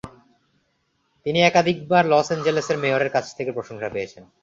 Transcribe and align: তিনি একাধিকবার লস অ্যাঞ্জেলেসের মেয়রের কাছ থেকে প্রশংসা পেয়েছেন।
তিনি 1.25 1.39
একাধিকবার 1.41 2.03
লস 2.05 2.27
অ্যাঞ্জেলেসের 2.29 2.77
মেয়রের 2.77 3.13
কাছ 3.15 3.25
থেকে 3.37 3.51
প্রশংসা 3.51 3.89
পেয়েছেন। 3.89 4.23